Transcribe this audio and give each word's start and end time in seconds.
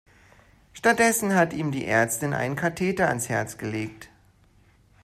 Stattdessen 0.73 1.35
hat 1.35 1.51
die 1.51 1.57
ihm 1.57 1.71
Ärztin 1.73 2.33
einen 2.33 2.55
Katheter 2.55 3.07
ans 3.07 3.29
Herz 3.29 3.59
gelegt. 3.59 4.09